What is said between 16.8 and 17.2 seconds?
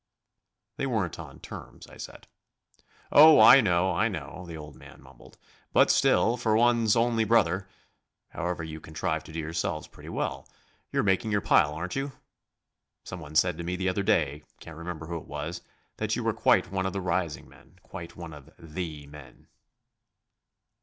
of the